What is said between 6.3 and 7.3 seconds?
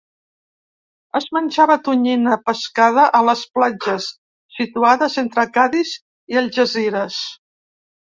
i Algesires.